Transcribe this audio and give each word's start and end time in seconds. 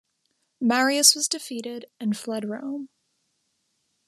Marius 0.59 1.13
was 1.13 1.27
defeated 1.27 1.85
and 1.99 2.17
fled 2.17 2.49
Rome. 2.49 2.89